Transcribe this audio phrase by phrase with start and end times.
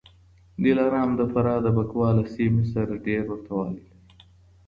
[0.63, 3.99] دلارام د فراه د بکواه له سیمې سره ډېر ورته والی لري